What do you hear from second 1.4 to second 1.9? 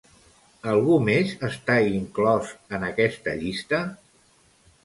està